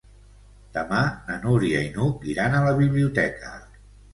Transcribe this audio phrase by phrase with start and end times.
[0.77, 3.57] Demà na Núria i n'Hug iran a la biblioteca.